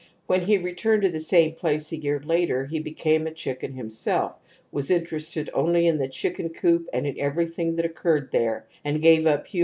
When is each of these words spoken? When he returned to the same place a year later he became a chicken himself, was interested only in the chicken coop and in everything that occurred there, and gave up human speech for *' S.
When 0.25 0.41
he 0.41 0.57
returned 0.57 1.03
to 1.03 1.09
the 1.09 1.19
same 1.19 1.51
place 1.53 1.91
a 1.91 1.95
year 1.95 2.19
later 2.25 2.65
he 2.65 2.79
became 2.79 3.27
a 3.27 3.31
chicken 3.31 3.73
himself, 3.73 4.33
was 4.71 4.89
interested 4.89 5.47
only 5.53 5.85
in 5.85 5.99
the 5.99 6.07
chicken 6.07 6.49
coop 6.49 6.89
and 6.91 7.05
in 7.05 7.19
everything 7.19 7.75
that 7.75 7.85
occurred 7.85 8.31
there, 8.31 8.65
and 8.83 8.99
gave 8.99 9.27
up 9.27 9.45
human 9.45 9.45
speech 9.45 9.51
for 9.51 9.57
*' 9.57 9.57
S. 9.57 9.59